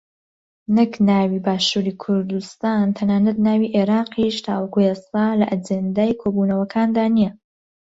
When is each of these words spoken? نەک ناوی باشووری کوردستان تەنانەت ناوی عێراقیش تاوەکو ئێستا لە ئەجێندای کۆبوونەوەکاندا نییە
نەک 0.77 0.91
ناوی 1.09 1.39
باشووری 1.47 1.93
کوردستان 2.03 2.85
تەنانەت 2.97 3.37
ناوی 3.47 3.73
عێراقیش 3.75 4.35
تاوەکو 4.45 4.79
ئێستا 4.87 5.25
لە 5.39 5.45
ئەجێندای 5.51 6.13
کۆبوونەوەکاندا 6.21 7.05
نییە 7.15 7.31